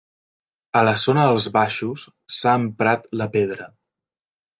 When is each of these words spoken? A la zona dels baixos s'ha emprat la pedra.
A 0.79 0.81
la 0.87 0.93
zona 1.01 1.25
dels 1.31 1.45
baixos 1.57 2.05
s'ha 2.37 2.53
emprat 2.61 3.05
la 3.21 3.29
pedra. 3.37 3.69